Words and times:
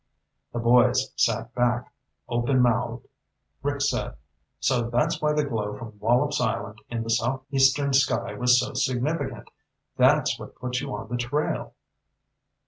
The 0.51 0.57
boys 0.57 1.11
sat 1.15 1.53
back, 1.53 1.93
openmouthed. 2.27 3.05
Rick 3.61 3.81
said, 3.81 4.15
"So 4.59 4.89
that's 4.89 5.21
why 5.21 5.33
the 5.33 5.43
glow 5.45 5.75
from 5.77 5.99
Wallops 5.99 6.41
Island 6.41 6.79
in 6.89 7.03
the 7.03 7.11
south 7.11 7.45
eastern 7.51 7.93
sky 7.93 8.33
was 8.33 8.59
so 8.59 8.73
significant. 8.73 9.51
That's 9.97 10.39
what 10.39 10.55
put 10.55 10.79
you 10.81 10.91
on 10.95 11.07
the 11.07 11.17
trail!" 11.17 11.75